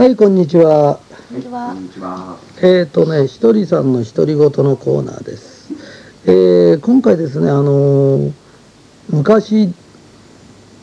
[0.00, 0.98] はい、こんにちは。
[1.28, 2.38] こんにちは。
[2.62, 5.74] えっ、とね、ひとりさんの独り言のコーナーです。
[6.24, 8.32] えー今回ですね、あのー
[9.10, 9.74] 昔、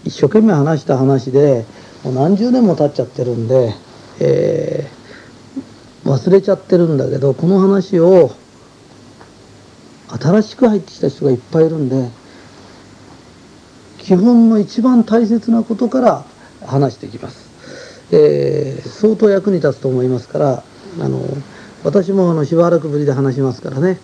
[0.04, 1.66] 一生懸命話した話で、
[2.04, 3.74] もう何十年も経っちゃってるんで、
[4.20, 8.30] えー忘れちゃってるんだけど、この話を、
[10.10, 12.12] 新しく入ってきた人がいっぱいいるんで、
[13.98, 16.24] 基本の一番大切なことから
[16.68, 17.47] 話していきます。
[18.12, 20.64] えー相当役に立つと思いますから、
[21.00, 21.22] あの
[21.84, 24.00] 私もあのしばらくぶりで話しますからね、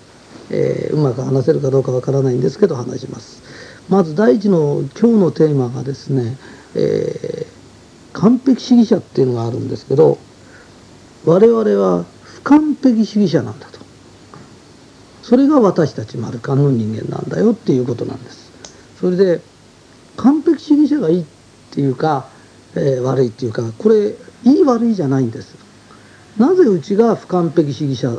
[0.52, 3.42] えーうまく話せるかどうかわからないんですけど話します。
[3.90, 6.38] まず第一の今日のテーマがですね、
[6.76, 7.54] えー
[8.14, 10.20] 完璧主義者っていうのがあるんですけど、
[11.26, 13.80] 我々は不完璧主義者なんだと。
[15.24, 18.52] それが私たちマルカンの人間なんだよっていうことなんです。
[19.00, 19.42] それで
[20.16, 21.26] 完璧主義者がいいっ
[21.72, 22.28] ていうか、
[22.76, 25.56] えー悪いっていうかこれいい悪いじゃないんです。
[26.38, 28.12] なぜうちが不完璧主義者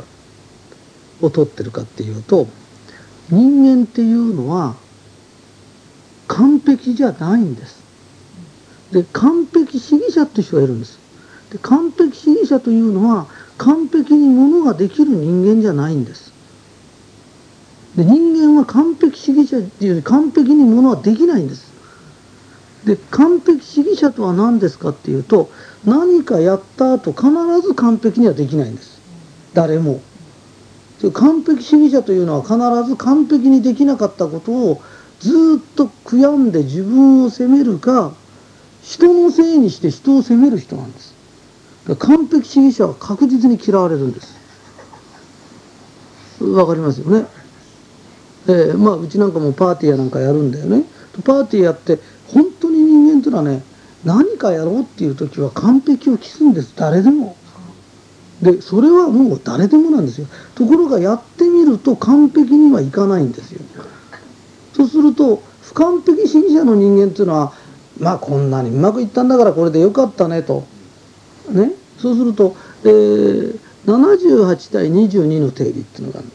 [1.21, 2.47] を取ってるかっていうと
[3.29, 4.75] 人間っていうのは
[6.27, 7.83] 完璧じゃないんです。
[8.91, 10.99] で完璧主義者って人がいるんです。
[11.51, 16.33] で完璧主義者というのは完璧にものができる人間じゃないんです。
[17.95, 21.74] で人間は完璧主義者っていうより完璧にものはできないんです。
[22.85, 25.49] で完璧主義者とは何ですかっていうと
[25.85, 27.29] 何かやった後必
[27.61, 28.99] ず完璧にはできないんです。
[29.53, 30.01] 誰も。
[31.13, 34.81] 完璧主義者というのは必ず完璧にできなかったことを
[35.19, 38.13] ずっと悔やんで自分を責めるか
[38.81, 41.13] 人のせいにして人を責める人なんです。
[41.99, 44.35] 完璧主義者は確実に嫌われるんです。
[46.41, 47.25] わかりますよね？
[48.47, 50.85] えーまあうちなんかもパーティーやなんかやるんだよね。
[51.23, 53.61] パーティーやって本当に人間というのはね
[54.03, 56.73] 何かやろうっていう時は完璧を期すんです。
[56.75, 57.35] 誰でも。
[58.41, 60.27] でそれはもう誰でもなんですよ。
[60.55, 63.61] ところがやってみると完璧にはいかないんですよ。
[64.73, 67.53] そうすると不完璧主義者の人間っていうのは
[67.99, 70.65] まあこんなにうまくいったんだからこれでよかったねと。
[71.49, 71.71] ね。
[71.97, 76.29] そうすると、えー78対22の定理っていうのがある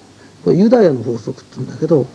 [0.45, 2.07] これユダヤの法則って言うんだけど、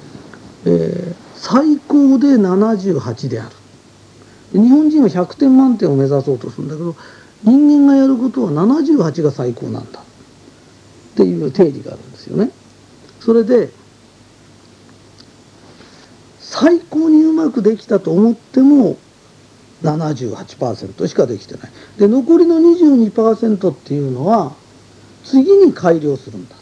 [0.65, 3.55] えー最高で78である。
[4.61, 6.95] 日本人は100点満点を目指そうとするんだけど
[7.43, 10.03] 人間がやることは78が最高なんだっ
[11.15, 12.51] ていう定理があるんですよね。
[13.19, 13.69] それで
[16.39, 18.97] 最高にうまくできたと思っても
[19.83, 21.71] 78%しかできてない。
[21.97, 24.53] で残りの22%っていうのは
[25.23, 26.55] 次に改良するんだ。
[26.55, 26.61] そ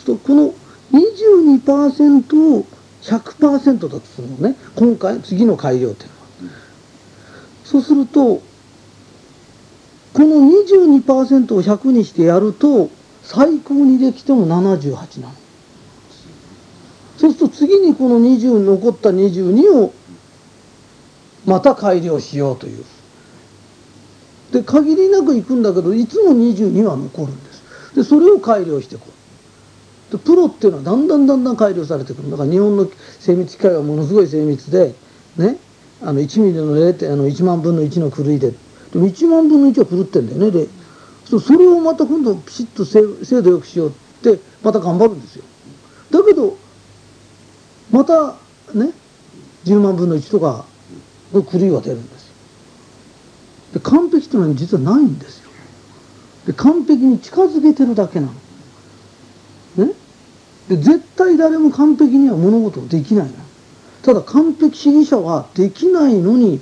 [0.00, 0.54] するとこの
[0.92, 2.66] 22%を
[3.02, 6.19] 100%だとするのね今回次の改良点。
[7.70, 8.42] そうすると
[10.12, 12.90] この22%を100にしてやると
[13.22, 15.34] 最高にできても78なの。
[17.16, 19.92] そうすると次にこの20残った22を
[21.46, 22.84] また改良しようという。
[24.50, 27.62] で限りなくいくんだけどいつも22は残るんです。
[27.94, 29.06] でそれを改良していこ
[30.10, 30.12] う。
[30.16, 34.92] でプロっていうのはだんだんだんだん改良されてくるだから日本の精密機械はものすごい精密で
[35.36, 35.56] ね
[36.02, 38.52] あの1ミリの0点あの1万分の1の狂いで。
[38.92, 40.68] でも1万分の1は狂ってんだよねで。
[41.38, 45.44] それをまた今度ピシッと精精度よくしようってまた頑張るんですよ。
[46.10, 46.56] だけど
[47.92, 48.34] また
[48.74, 48.90] ね
[49.64, 50.64] 10万分の1とか
[51.32, 52.34] の狂いは出るんですよ。
[53.74, 55.50] で完璧っていうのは実はないんですよ。
[56.46, 58.32] で完璧に近づけてるだけなの。
[59.86, 59.92] ね、
[60.68, 63.32] で絶対誰も完璧には物事をできないの。
[64.02, 66.60] ただ完璧主義者はできないのに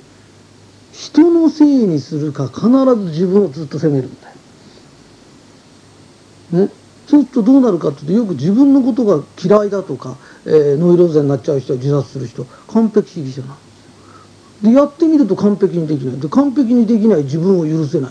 [0.92, 2.72] 人のせいにするか必ず
[3.10, 4.34] 自分をずっと責めるんだよ。
[6.66, 6.72] ね、
[7.06, 10.16] そうするとどうなるかっていうとよく自分のことが嫌いだとか、
[10.46, 13.54] えーノイローゼになっちゃう人は自殺する人完璧主義者なの。
[13.54, 13.68] です
[14.62, 18.10] でやってみると完璧にできないで完璧にできない自分を許せない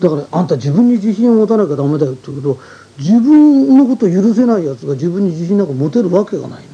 [0.00, 2.58] だからあんた自分に自信を持たなきゃダメだよって言うけど
[2.98, 6.73] 自分のことを許せないやつが自分に自信なんか持てるわけがない。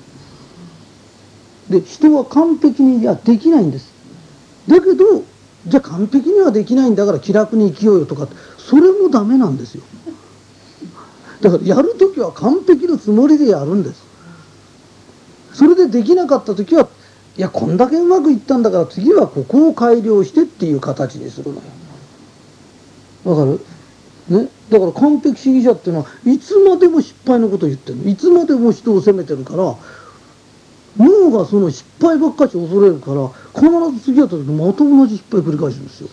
[1.70, 3.92] で人は完璧にはできないんです。
[4.68, 5.22] だけど
[5.66, 8.28] じゃあ完璧にはできないんだから気楽に生きようよとか
[8.58, 9.82] それもダメなんですよ。
[11.40, 14.02] だからやる時は完璧のつもりでやるんです。
[15.54, 16.88] それでできなかった時は
[17.36, 21.62] いやこんだけうまくいったんだから次はここを改良してっていう形にするのよ。
[23.24, 23.60] わかる？
[24.28, 29.76] ね、だから完璧主義者っていうのはいつまでも失敗のことを言ってるのいつまでも人を責めてるから
[31.30, 36.08] がその失敗ばっかし恐れるから必ず次やった時また同じ失敗繰り返すんですよ。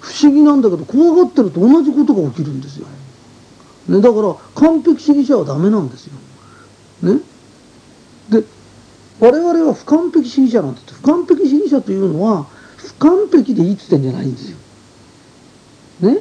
[0.00, 2.86] 不思議なんだけど怖がってると同じことが起きるんですよ、
[3.88, 6.14] ね、だから完璧主義者はダメなんですよ。
[7.02, 7.20] ね？
[8.30, 8.44] で
[9.18, 14.56] 我々は不完璧主義者なんて不完璧主義者というのは不完璧でいいっつってんじゃないんですよ。
[16.00, 16.20] ね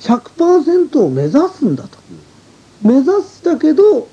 [0.00, 1.98] ？100%を目指すんだと。
[2.82, 4.08] 目指したけど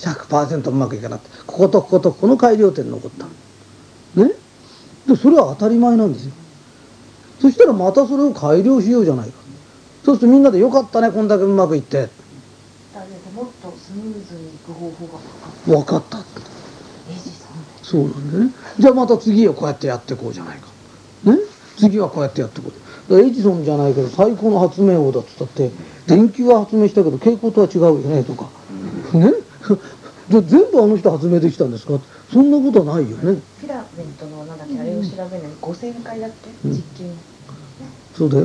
[0.00, 3.26] 100%うまくいかなくてこことこことこの改良点残った。
[4.20, 4.32] ね？
[5.06, 6.32] でそれは当たり前なんですよ。
[7.40, 9.38] そしたらまたそれを改良しようじゃないか。
[10.04, 12.08] そうするとみんなでよかったねこんだけうまくいって。
[13.34, 16.18] もっとスムーズにいく方法が分かった。
[17.82, 18.52] そうなんでね。
[18.78, 20.66] じゃあまた次はこうやってやっていこうじゃないか。
[21.24, 21.38] ね？
[21.78, 22.72] 次はこうやってやっていこ
[23.08, 23.20] う。
[23.20, 25.70] エジソンじゃないけど最高の発明王だっつったって
[26.06, 28.48] 電球は発明したけど蛍光灯は違うよねとか。
[29.14, 29.32] ね？
[30.30, 31.98] 全部あの人発明できたんですか？
[32.32, 33.40] そんなことはないよね。
[33.60, 37.10] フィラメントのなんだっけあれを調べるのに5000回だっけ、実験。
[38.16, 38.44] そうだよ。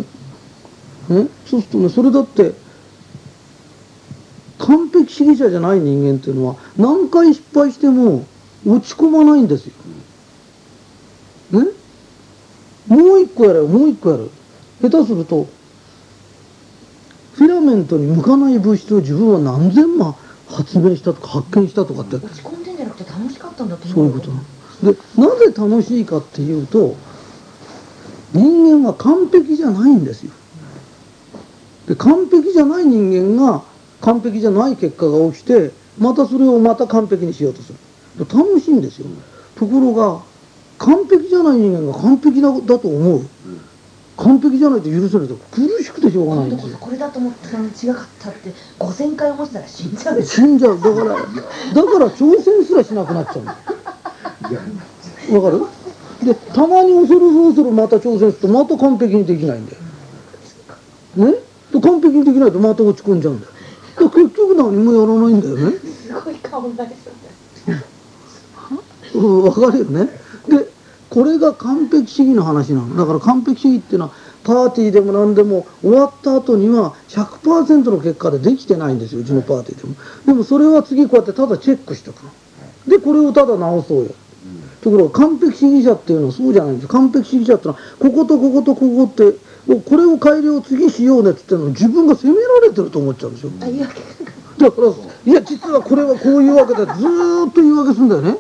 [1.10, 1.28] ね？
[1.46, 2.54] そうするとねそれだって
[4.58, 8.26] 完璧主義者じゃない人間っていうのは何回失敗しても
[8.66, 9.74] 落ち込まないんですよ。
[11.52, 11.68] ね？
[12.88, 14.30] もう一個やれよもう一個やる。
[14.82, 15.48] 下手すると
[17.36, 20.16] フィラメントに向かない物質を自分は何千万
[20.48, 22.18] 発明したとか発見したとかって。
[22.18, 24.32] 落ち込んでんじゃなくて楽しかったんだと思そういうこと。
[24.92, 26.96] でなぜ楽しいかっていうと
[28.34, 30.32] 人間は完璧じゃないんですよ。
[31.88, 33.64] で完璧じゃない人間が
[34.02, 37.80] 完璧じゃない結果が起きてまたそれをまた完璧にしようとする。
[38.20, 39.08] 楽しいんですよ。
[39.56, 40.22] ところが
[40.78, 43.26] 完璧じゃない人間が完璧だだと思う
[44.18, 46.78] 完璧じゃないと許せないと苦しくてしょうがないんですよ。
[46.80, 50.24] これだと思ってその違かったって5000回思ってたら死んじゃう。
[50.24, 50.80] 死んじゃう。
[50.80, 53.46] だから だから挑戦すらしなくなっちゃう
[55.36, 55.66] わかる？
[56.26, 61.32] でたまに恐る恐るまた挑戦するとまた完璧にできないんだよ。
[61.32, 61.38] ね？
[61.74, 63.52] で完璧にできないとまた落ち込んじゃうんだよ。
[64.10, 65.78] 結局何もやらないんだよね。
[66.08, 67.14] すごい顔になりそう
[69.22, 70.10] うん分かるよね。
[70.48, 70.70] で
[71.16, 72.98] これが完璧主義の話なの。
[72.98, 74.12] だから完璧主義っていうのは
[74.44, 79.22] パーティーでも何でも終わった後には100%の結果でできてないんですよ。
[79.22, 79.96] うちのパーティーでも。
[80.26, 82.32] でもそれは次こうやってただチェックしておくの。
[82.90, 84.10] でこれをただ直そうよ。
[84.82, 89.38] ところが完璧主義者っていうのはそうじゃないんです完璧主義者っていうのはこことこことここって
[89.90, 93.52] これを改良次しようねって言っての自分が責められてると思っちゃうんですよ。
[94.60, 94.88] だから
[95.32, 98.38] いや実はこれはこういうわけでずーっと言い訳するんだよね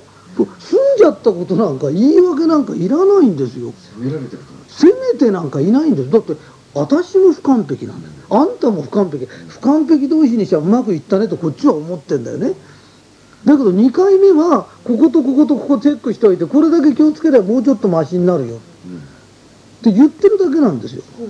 [0.60, 3.74] 済んじゃったことなんか言い訳なんかいらないんですよ。
[3.78, 6.12] 責められてる責めてなんかいないんです。
[6.12, 6.36] だって
[6.74, 8.14] 私も不完璧なんだよ。
[8.30, 9.26] あんたも不完璧。
[9.26, 12.54] 不完璧同士にしてはうまくいったねとこっちは思ってんだよね。
[13.46, 18.56] だけど2回目はこことこことここチェックしておいてこれだけ気をつければもうちょっとマシになるよ。
[18.56, 18.60] っ
[19.84, 21.04] て言ってるだけなんですよ。
[21.20, 21.26] うん。
[21.28, 21.30] っ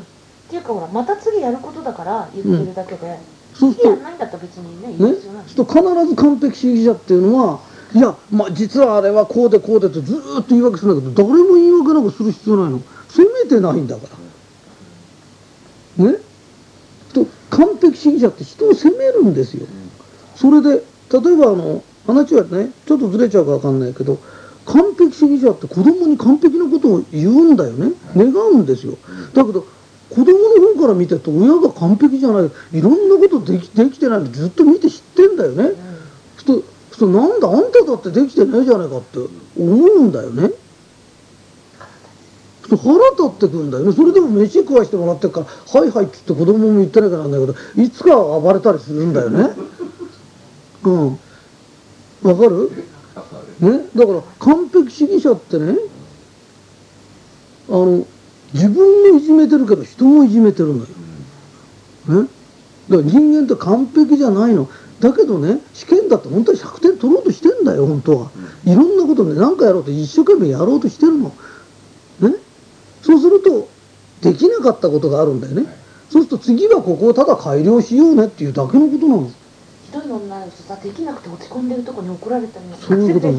[0.50, 3.20] ていうかほらまた次やることだから言ってるだけで、
[3.54, 5.34] そうすると次やんないんだったら別にねいいねですよ。
[5.34, 7.60] ね、そうすると必ず完璧主義者っていうのは
[7.96, 12.82] いや、まあ、実はあれはこうでこうでってずっと言い訳するんだけど誰も言い訳なんかする必要ないの。
[13.08, 14.02] 責めてないんだか
[15.98, 16.12] ら。
[16.12, 16.18] ね？
[17.14, 19.66] と完璧主義者って人を責めるんですよ。
[20.36, 24.20] それで例えばあの話はねちょっとずれちゃうかわかんないけど
[24.66, 27.94] 完璧主義者って子供に完璧なことを言うんだよね。
[28.18, 28.98] 願うんですよ。
[29.34, 29.66] だけど
[30.10, 32.52] 子供の方から見てると親が完璧じゃない。
[32.78, 35.72] いろんなことできできてないのずっと見て知ってんだよね、
[37.08, 39.20] なんだあんただってできてないじゃないかって
[39.58, 40.52] 思うんだよね。
[42.68, 42.90] 腹立
[43.28, 43.94] ってくんだよね。
[43.94, 45.46] それでも飯食わしてもらってるから
[45.80, 49.52] 「はいはい」っつって子供も言ってなきゃなんだけどいつか暴れたりするんだよね。
[50.84, 51.20] うん。
[52.24, 52.72] わかる？
[53.60, 53.86] ね？
[53.96, 55.78] だから完璧主義者ってね
[57.70, 58.06] あの
[58.54, 60.88] 自分もいじめてるけど人もいじめてるんだ
[62.14, 62.30] よ、ね、
[62.90, 64.68] だから人間って完璧じゃないの。
[65.06, 68.32] だけどね試験だって本当に100点取ろうとしてんだよ本当は。
[68.66, 71.32] いろんなことね何かやろうと一生懸命やろうとしてるの。
[72.22, 72.34] ね？
[73.04, 73.68] そうすると
[74.22, 75.68] できなかったことがあるんだよね。
[76.10, 79.30] そうすると次はここをただ改良しようねっていうだけのことなの。
[79.86, 83.32] ひどい女の人さできなくて落ち込んでるとこに怒られたりそういうこと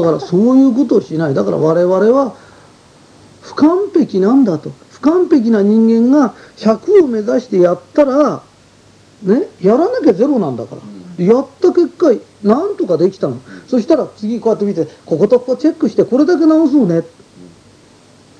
[0.00, 1.34] だからそういうことをしない。
[1.34, 2.36] だから我々は
[3.40, 4.70] 不完璧なんだと。
[4.90, 8.42] 不完璧な人間が100を目指してやったら
[9.22, 10.76] ねやらなきゃゼロなんだか
[11.18, 17.00] ら、やった結果なんとかできたの、そしたら次こうやって見てこことここチェックしてこれだけ直そうね。
[17.00, 17.02] っ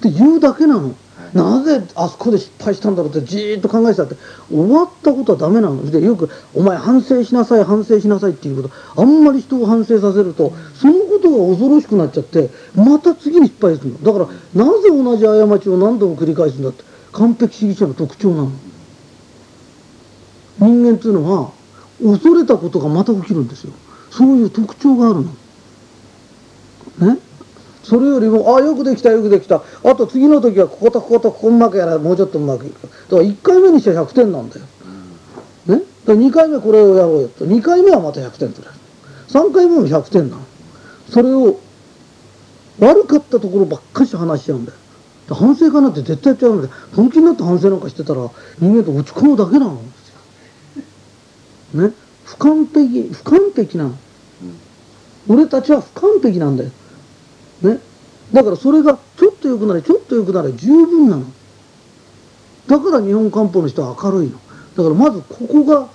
[0.00, 0.94] て言うだけなの、
[1.34, 4.14] なぜあそこで失敗したんだろうってじーっと考えてたって。
[4.48, 5.90] 終わったことはダメなの。
[5.90, 9.02] でよく「お前反省しなさい反省しなさい」っていうこと。
[9.02, 14.02] あんまり人を反省させるとそのこことが恐ろしくなっちゃってまた次に失敗するの。
[14.02, 16.84] だからなぜ同じ過ちを何度も繰り返すんだって。
[17.10, 18.52] 完璧主義者の特徴なの
[20.58, 21.50] 人間っていうのは
[22.02, 23.72] 恐れたことがまた起きるんですよ。
[24.10, 25.24] そういう特徴がある
[27.00, 27.14] の。
[27.14, 27.18] ね？
[27.84, 29.62] それよりもああよくできたよくできた。
[29.84, 32.82] あと次の時はこことこことここうまくやらもうちょっとうまくいく。
[32.82, 34.66] だから1回目にしては100点なんだよ。
[35.66, 38.70] ね、だから2回目これをやろうよと2回目はまた100点取れる。
[39.28, 40.42] 3回目も100点なの。
[41.08, 41.60] それを
[42.78, 44.78] 悪かったところばっかし話しちゃうんだよ。
[45.34, 46.74] 反省会なんて絶対やっちゃうんだよ。
[46.94, 49.80] 本気になって反省なんかしてたら人間って落ち込むだけなの。
[51.78, 51.92] ね。
[52.24, 53.84] 不完璧不完璧な。
[53.84, 53.94] の
[55.28, 56.70] 俺たちは不完璧なんだよ。
[57.62, 57.78] ね。
[58.32, 61.24] だからそれがちょっと良くなれちょっと良くなれ十分なの。
[62.66, 64.38] だから日本漢方の人は明るいの。
[64.76, 65.88] だからまずここが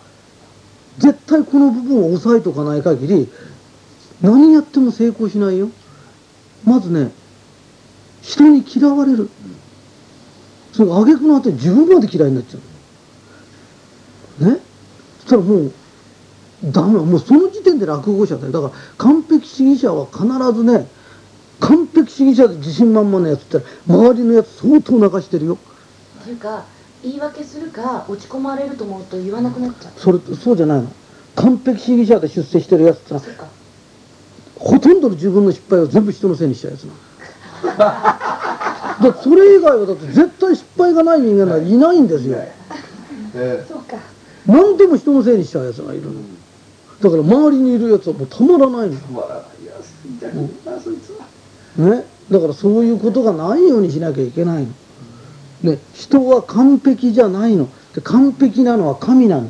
[0.97, 3.29] 絶対この部分を押さえとかない限り
[4.21, 5.69] 何やっても成功しないよ。
[6.65, 7.11] まずね
[8.21, 9.29] 人に嫌われる。
[10.71, 12.59] それが挙句の果てに自分まで嫌いになっちゃ
[14.41, 14.45] う。
[14.45, 14.57] ね。
[14.57, 14.62] そ
[15.33, 15.71] したらもう
[16.65, 18.51] ダメもうその時点で落語者だよ。
[18.51, 20.23] だから完璧主義者は必
[20.57, 20.87] ずね
[21.59, 25.57] 完璧主義者で自信満々なやつって周りのやつ相当泣かしてるよ。
[26.21, 26.65] っていうか
[27.03, 29.93] 言い訳するか落ち込まれると思うと言わなくなっちゃう。
[29.97, 30.87] それそうじゃないの。
[31.35, 33.25] 完璧主義者で出世してるやつってのは
[34.55, 36.93] ほとんどの自分の失敗を全部人のせいにしちゃうやつな
[39.09, 39.13] の。
[39.21, 42.37] それ以外はだって絶対失敗がない人間なんていないんですよ。
[43.35, 43.97] えそうか
[44.45, 46.21] 何でも人のせいにしちゃうやつがいるの。
[47.01, 48.95] だから周りにいるやつはもうたまらないの。
[48.95, 51.25] ー、笑いやすいだけどな、そいつは。
[51.89, 54.69] ね、だからそういうことがないようにしなきゃいけないの。
[55.63, 57.69] で人は完璧じゃないの。
[57.95, 59.49] で完璧なのは神なの。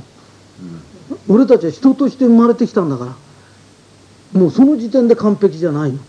[1.28, 4.40] 俺たちは人として生まれてきたんだから。
[4.40, 6.00] もうその時点で完璧じゃないの。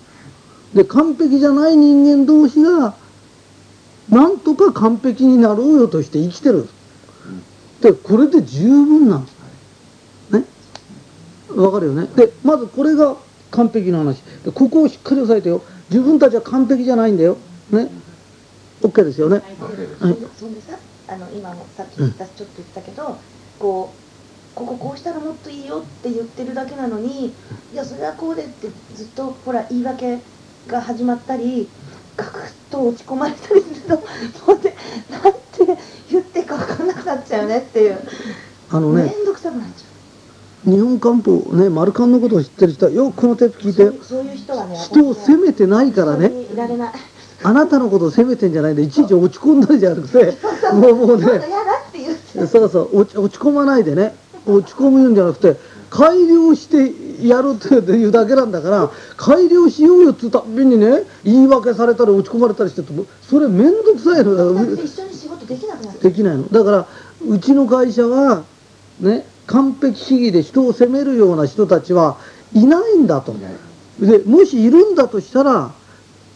[0.74, 2.94] で完璧じゃない人間同士が
[4.10, 6.68] なんとか完璧になろうよとして生きてる
[7.80, 9.26] でこれで十分なの
[10.38, 10.44] ね。
[11.54, 12.06] わかるよね。
[12.16, 13.16] でまずこれが
[13.50, 14.22] 完璧な話。
[14.44, 15.62] でここをしっかり押さえてよ。
[15.90, 17.36] 自分たちは完璧じゃないんだよ。
[17.70, 17.90] ね。
[18.82, 19.36] OK ですよね。
[19.36, 19.44] はい。
[20.00, 20.78] そんでそんでさ
[21.08, 23.18] あの今もさっきうん私ちょっと言ったけど、
[23.58, 24.04] こう
[24.54, 27.32] こここうしたらもっといいよって言ってるだけなのにい
[27.74, 30.20] やそれはこうでってずっとほら言い訳
[30.68, 31.68] が始まったり
[32.16, 33.96] ガクッと落ち込まれたりすると
[34.46, 34.76] もうで
[35.10, 35.82] なんて
[36.14, 37.98] 言っていいか分かんなくなっちゃうよねっていう。
[38.70, 46.30] あのね面倒くさくなっちゃ日本漢方ね丸漢のことを知ってる人はよくこのテープ聞いてそういう人はね人を責めてないからね。
[46.30, 46.92] いられない。
[47.42, 50.34] あなたのことを責めてんじゃないでいちいち落ち込んだりじゃなくて
[50.72, 51.26] もうもうね
[52.46, 54.14] そうそう落ち落ち込まないでね。
[54.46, 55.58] 落ち込むんじゃなくて
[55.90, 56.92] 改良して
[57.22, 62.82] やるっていうだけなんだから改良しようよっつうたびにね言い訳されたり落ち込まれたりして
[63.22, 64.76] それ面倒くさいのよ。
[64.76, 66.48] て一緒に仕事できなくなっちゃうできないの。
[66.48, 66.86] だから
[67.28, 68.44] うちの会社は
[69.00, 72.18] ね完璧主義で人を責めるような人たちは
[72.52, 73.34] いないんだと。
[74.00, 75.72] でもしいるんだとしたら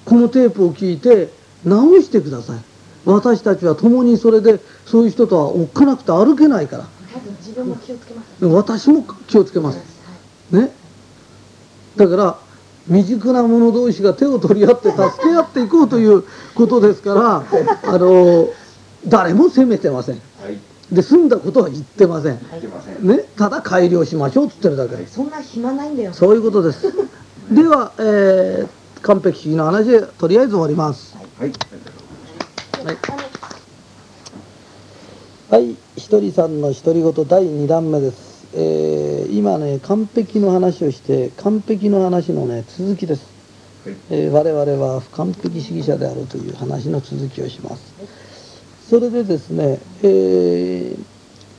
[0.05, 1.31] このテープを聞いて
[1.65, 2.59] 直してください。
[3.05, 6.87] 私たちは共にそれでそういう人とはおっかなくて歩けないから。
[7.41, 8.45] 自分も気をつけます。
[8.45, 9.98] 私も気をつけます
[10.51, 10.71] ね。
[11.97, 12.39] だから
[12.87, 16.25] 未熟な者同士が手を取り合って助け合っていこうという
[16.55, 17.37] ことですから
[17.93, 18.49] あの
[19.07, 20.15] 誰も責めてません。
[20.15, 20.59] はい、
[20.95, 22.39] で済んだことは言ってません。
[23.03, 25.07] ね、ただ改良しましょうっつってるだけ。
[25.07, 26.13] そんな暇ないんだよ。
[26.13, 26.93] そういうことです。
[27.51, 31.17] では、えー完璧主義の話でとりあえず終わります。
[31.17, 31.53] はい、
[35.51, 35.77] はい。
[36.21, 43.27] りさんの独り言第2弾目です、えー今ね完璧の話をして完璧の話のね続きです、
[43.85, 47.95] はい、えー我々は不完璧主義者であるという話の続きをします。
[48.89, 51.05] それでですね、えー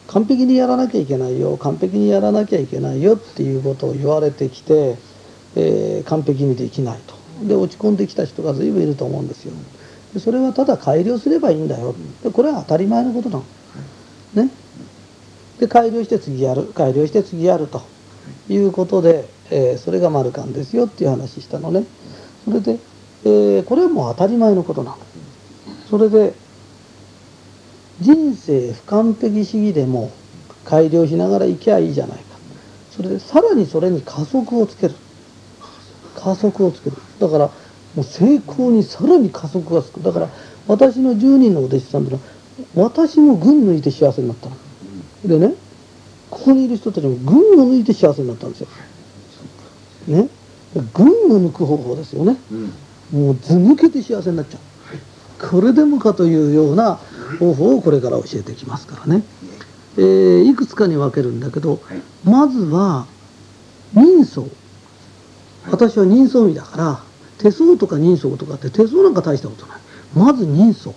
[0.07, 4.97] 完璧にやらなきゃいけないよ完璧にやらなきゃいけないよっていうことを言われてきて、
[5.55, 7.13] えー完璧にできないと。
[7.47, 9.53] で落ち込んできた人が随分いると思うんですよ。
[10.13, 11.93] でそれはただ改良すればいいんだよ。
[12.23, 13.43] でこれは当たり前のことなの。
[14.33, 14.49] ね
[15.59, 17.81] で改良して次やる改良して次やると
[18.47, 21.83] いうことで、えーそれが丸感ですよっていう話したのね。
[22.45, 22.79] それで、
[23.25, 24.97] えーこれはもう当たり前のことなの。
[25.89, 26.33] それで
[27.99, 30.11] 人生不完璧主義でも
[30.63, 32.23] 改良しながら生きゃいいじゃないか。
[32.91, 34.95] それでさらにそれに加速をつける。
[36.15, 36.95] 加速をつける。
[37.19, 37.45] だから
[37.95, 40.01] もう成功にさらに加速がつく。
[40.01, 40.29] だから
[40.67, 42.19] 私の10人のお弟子さんという
[42.75, 44.55] のは私も群抜いて幸せになったの。
[45.25, 45.53] でね
[46.29, 48.67] ここにいる人たちも群を抜いて幸せになったんですよ。
[50.07, 50.29] ね。
[50.93, 52.37] 群を抜く方法ですよね。
[52.51, 52.73] うん。
[53.11, 55.49] もう図抜けて幸せになっちゃう。
[55.49, 56.99] これでもかというような
[57.39, 59.23] 方法をこれから教えていきますからね、
[59.97, 63.07] えーいくつかに分けるんだけどはいまずは
[63.93, 64.47] 人相。
[65.71, 66.99] 私は人相見だから
[67.37, 69.79] 手相とか人相とかって手相なんか大したことない。
[70.13, 70.93] まず人相。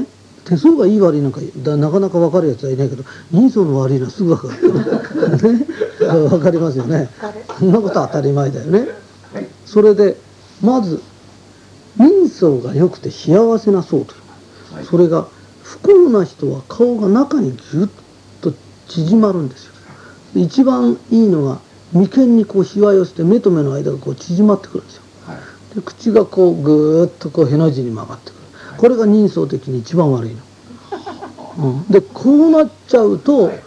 [0.00, 0.06] ね
[0.46, 5.58] 手相がいい悪いなんかだなかなか分かるやつはいないけど人相の悪いのはすぐ分かる。
[5.58, 5.66] ね。
[5.98, 7.10] 分かりますよね。
[7.58, 8.78] そんなこと当たり前だよね。
[8.78, 8.88] はい
[9.66, 10.16] それで
[10.62, 11.02] まず
[11.96, 14.16] 人相が良くて幸せな相とい
[14.72, 14.84] う、はい。
[14.84, 15.26] それが
[15.62, 17.88] 不幸な人は顔が中にぎゅっ
[18.40, 18.52] と
[18.86, 19.72] 縮まるんですよ。
[20.34, 21.58] で一番いいのが
[21.92, 25.02] 眉間にこうしわ寄せて目と目の間がこう縮まってくるんですよ。
[25.26, 25.74] はい。
[25.74, 28.35] で口がこうぐーっとこうへの字に曲がってくる
[28.76, 30.42] これが人相的に一番悪いの、
[31.58, 33.62] うん、でこうなっちゃうと、はい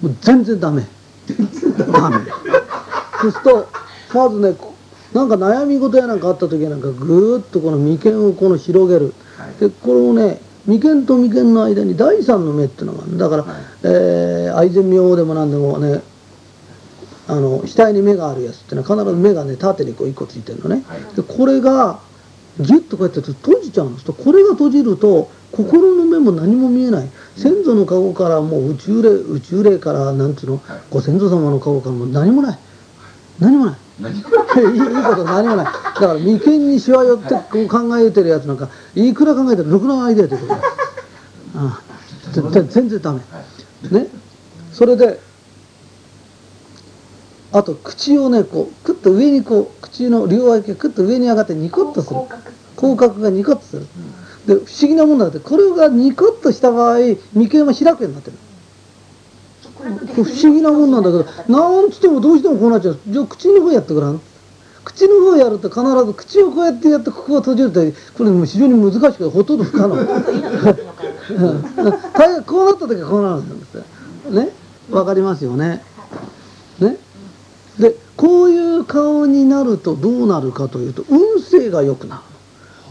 [0.00, 0.82] もう全然ダメ。
[1.92, 2.16] ダメ。
[3.20, 3.68] そうすると
[4.14, 4.74] まずねこ
[5.12, 9.12] なんか悩み事やなんかあった時なんかぐーっとこの眉間をこの広げる。
[9.36, 9.54] はい。
[9.60, 13.28] でこれをね眉間と眉間の間に第三の目っていうのがあるだ。
[13.28, 13.62] から、はい。
[13.82, 16.00] えー愛染明でも何でもね
[17.28, 21.00] あの額に目があるやつっていうのは必ず目がね縦にこう一個ついてるのね、はい。
[21.14, 22.00] でこれが
[22.58, 24.04] ギュッとこうやって閉じちゃうんです。
[24.04, 27.08] とこれが閉じると心の目も何も見えない。
[27.36, 30.80] 先祖の顔からもう宇宙霊宇宙霊からなんていうの、はい。
[30.90, 32.58] ご先祖様の顔からもう何もない。
[33.38, 33.76] 何もない。
[34.00, 34.20] 何いい。
[34.20, 35.64] いいこと何もない。
[35.66, 40.58] だから眉間にしわ寄ってこう考えてるやつなんかいくら考えてもろくなアイデア出てくるあ
[41.54, 41.80] あ
[42.32, 43.20] ぜぜ全然ダメ。
[43.30, 43.40] は
[43.90, 43.94] い。
[43.94, 44.08] ね。
[44.72, 45.20] それで
[47.52, 52.20] あと口をねこうクッと上にこう口の両脇がクッと上に上がってニコッとする。
[52.76, 53.86] 口角がニコッとする
[54.46, 56.98] で不思議なもんだってこれがニコッとした場合
[57.34, 58.36] 眉間は開くようになってる。
[60.14, 62.98] 不思議なもんなんだけどなんつってもどうしてもこうなっちゃう。
[63.06, 64.20] じゃあ口の方やってごらん。
[64.84, 69.96] 口の方やると必ず口をこうやってやってここが閉じるってこれもう非常に難しくてほとんど不可能。
[72.46, 73.84] こうなった時はこうなるんですよ。
[74.30, 74.50] ね？
[74.90, 75.82] わかりますよね？
[76.78, 76.96] ね？
[77.78, 82.22] でこういう顔になるとどうなるかというと運勢が良くな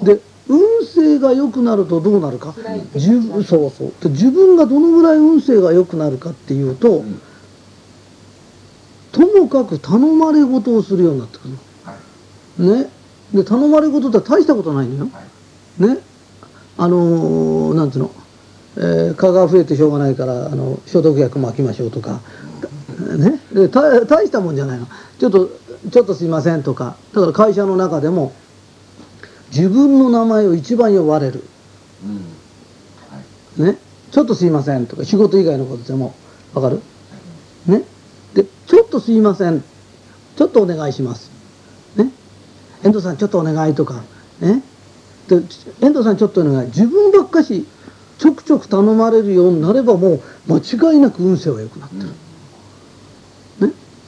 [0.02, 0.06] る。
[0.16, 0.60] で運
[0.96, 2.56] 勢が良くなるとどうなるか。
[3.46, 3.94] そうそう。
[4.02, 7.22] で自分がどのぐらい運勢が良くなるかっていうと、うん。
[9.12, 12.62] ともかく頼まれ事をするようになってくるはい。
[12.62, 12.90] のね。
[13.34, 15.10] で頼まれ事って大したことないのよ。
[15.14, 15.22] は
[15.86, 15.88] い。
[15.96, 15.98] ね。
[16.78, 18.12] あのーなんつうの、
[18.78, 22.22] えー蚊が増えてしょうがないからあの消毒薬巻きましょうとか、
[23.00, 24.88] ね、で大大したもんじゃないの。
[25.20, 25.50] ちょっと
[25.90, 26.98] ちょっとすいませんとか。
[27.14, 28.34] だから会社の中でも
[29.52, 31.44] 自分の名前を一番呼ばれる、
[32.04, 32.16] うん。
[33.10, 33.22] は
[33.68, 33.78] いね、
[34.12, 35.06] ちょっとすいませんとか。
[35.06, 36.14] 仕事以外のことでも
[36.54, 36.82] わかる？
[37.66, 37.84] ね。
[38.34, 39.64] でちょっとすいません。
[40.36, 41.32] ちょっとお願いします。
[41.96, 42.12] ね。
[42.84, 44.04] 遠藤さんちょっとお願いとか。
[44.42, 44.62] ね。
[45.28, 45.38] で
[45.82, 46.68] 遠藤さんちょっとお願い。
[46.68, 47.66] 自分ばっかし
[48.18, 50.58] ちょくちょく頼まれるようになればもう間
[50.92, 52.12] 違いなく運勢は良くなってる、ね、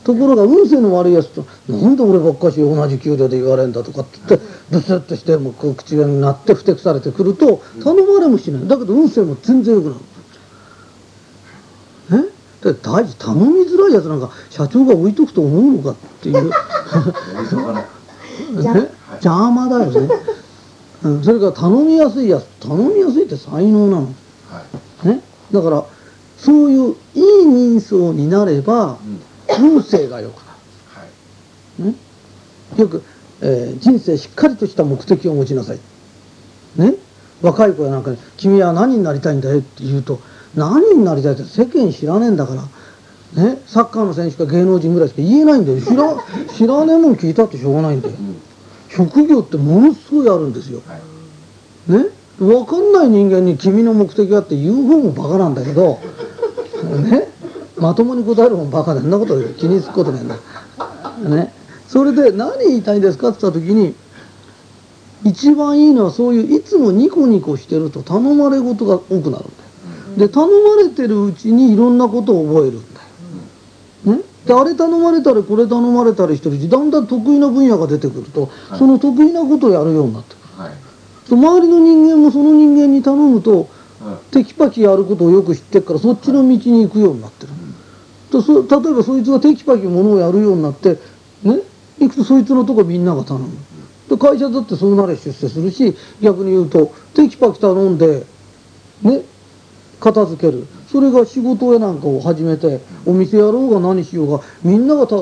[0.04, 8.68] ところが運勢の悪いやつと「なんで俺ばっかし同じ給料で言われるんだ」とかって言ってブスッとしてもう口になってふてくされてくると頼まれもしない。
[8.68, 9.96] だけど運勢も全然良くな
[12.18, 12.26] る。
[12.64, 12.72] え？
[12.74, 16.52] で大事頼みづらいやつなんか社長が置いとくと思うのかっていう。
[19.22, 20.10] 邪魔だよね、
[21.04, 24.14] うん、それから頼みやすいやつ頼みやすいって才能なの。
[24.50, 24.64] は
[25.04, 25.08] い。
[25.08, 25.22] ね？
[25.52, 25.84] だから
[26.38, 27.20] そういうい
[27.76, 29.22] い人相になればうん
[29.60, 30.52] 運勢が良くな
[31.02, 31.82] はい。
[31.84, 31.96] る、ね、
[32.78, 33.04] よく、
[33.42, 35.80] えー人生しっかりとした目的を持ちなさい。
[36.76, 36.96] ね？
[37.42, 40.20] 若い子やなんかに「君は何になりたいんだよ」って言うと
[40.56, 42.62] 「何になりたいって世間知らねえんだから」
[43.44, 45.80] ね、サッカーの選手か芸能人ぐらいしか言えないんだよ。
[45.82, 46.16] 知ら
[46.54, 48.14] 知らねえもん聞いたってしょうがないんだよ。
[48.20, 48.36] うん。
[48.90, 50.82] 職業ってものすごいあるんですよ。
[50.86, 50.98] は
[51.98, 52.04] い。
[52.04, 52.10] ね？
[52.38, 56.00] 分かんない人間に君の目的はって言う方もバカなんだけど。
[57.10, 57.30] ね？
[57.82, 60.38] まともに答える方もバカでそんなこと気にすることないんだ。
[61.28, 61.52] ね。
[61.88, 63.96] それで何言いたいんですかって言った時に
[65.26, 69.42] 一番いいのはそういういつもニコニコしてると頼まれ事が多くなるんだよ。
[70.18, 73.00] で頼まれてるうちにいろんなことを覚えるんだ
[74.06, 78.80] よ、ね、であれ頼まれたりこれ頼まれたりしてるうちだんだん得意な分野が出てくるとはい。
[78.80, 80.64] その得意なことをやるようになってくる。
[80.64, 80.74] はい。
[81.30, 83.70] 周りの人間もその人間に頼むと
[84.02, 84.34] はい。
[84.34, 87.54] テキパキやることをよく知ってるからそっちの道に行くようになってる、
[88.32, 90.98] とそ例えばそいつがテキパキものをやるようになって
[91.44, 91.60] ね？
[92.00, 93.50] 行くとそいつのとこみんなが頼む。
[94.10, 98.26] で会社だってそうなれ出世するし逆に言うとテキパキ頼んで
[99.04, 99.22] ね？
[100.00, 100.66] 片付ける。
[100.88, 105.16] それが仕事やなんかを始めてお店やろうが何しようがみんながた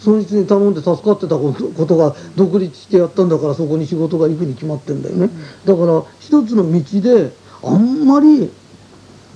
[0.00, 5.30] その人に頼んで助かってたことことが独立してやったんだからそこに仕事が行くに決まってんだよね、
[5.64, 8.50] だから一つの道であんまり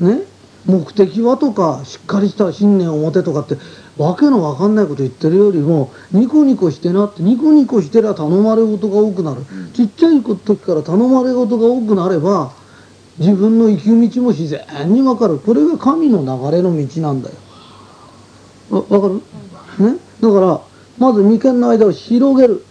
[0.00, 0.22] ね？
[0.68, 3.56] 目的はとかしっかりした信念を持てとかって
[3.96, 9.40] わけのわかんないこと言ってるよりもニコニコしてなってニコニコしてりゃ頼まれ事が多くなる、
[9.72, 12.52] ちっちゃい時から頼まれ事が多くなれば
[13.18, 15.38] 自分の行き道も自然にわかる。
[15.40, 17.34] これが神の流れの道なんだよ。
[18.70, 19.14] わわかる？
[19.84, 19.98] ね？
[20.20, 20.60] だから
[20.98, 22.62] まず眉間の間を広げる。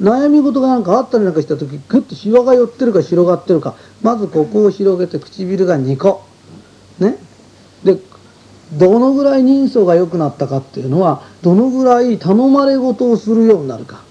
[0.00, 3.74] 悩み事がなんかあったりなんかした時グッとシワが寄ってるか広がってるか。
[4.02, 6.24] まずここを広げて唇が2個
[7.00, 7.10] ね？
[7.10, 7.29] で
[8.72, 14.02] どのぐらい人相が良くなったかっていうのはどのぐらい頼まれ事をするようになるか、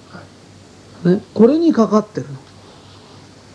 [1.06, 2.40] ね、これにかかってるの。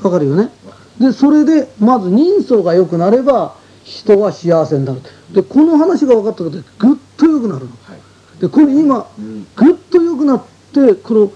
[0.03, 0.51] わかるよね？
[0.99, 5.01] でそれでまず人相が良くなれば人は幸せになる
[5.33, 7.71] でこの話が分かったことでぐっと良くなるの。
[7.83, 8.41] はい。
[8.41, 9.47] でこれ今うん。
[9.57, 11.33] ぐっと良くなってこの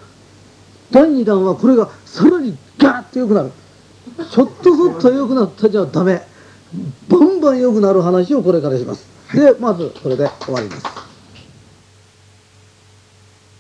[0.91, 3.53] 第2弾はこれがさらにガーッと良くなる。
[4.31, 6.23] ちょっとずつ良くなったじゃダメ。
[7.09, 11.08] バンバン良くなる話をこれからしますでまずこれで終わります。